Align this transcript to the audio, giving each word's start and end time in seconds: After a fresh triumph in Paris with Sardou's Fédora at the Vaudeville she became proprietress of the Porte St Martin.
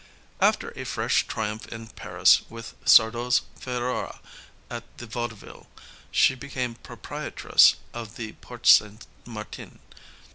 After 0.39 0.71
a 0.75 0.83
fresh 0.83 1.27
triumph 1.27 1.67
in 1.67 1.85
Paris 1.89 2.41
with 2.49 2.73
Sardou's 2.85 3.43
Fédora 3.59 4.17
at 4.67 4.83
the 4.97 5.05
Vaudeville 5.05 5.67
she 6.09 6.33
became 6.33 6.73
proprietress 6.73 7.75
of 7.93 8.15
the 8.15 8.31
Porte 8.33 8.65
St 8.65 9.05
Martin. 9.27 9.77